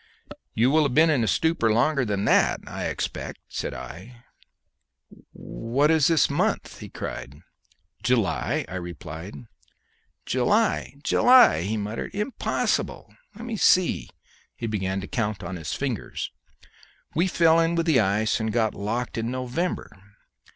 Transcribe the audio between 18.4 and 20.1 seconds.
got locked in November.